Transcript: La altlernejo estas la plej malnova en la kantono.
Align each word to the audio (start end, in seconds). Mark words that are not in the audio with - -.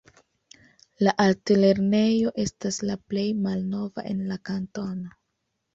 La 1.07 1.13
altlernejo 1.25 2.33
estas 2.47 2.83
la 2.89 2.99
plej 3.13 3.29
malnova 3.47 4.11
en 4.15 4.27
la 4.33 4.41
kantono. 4.53 5.17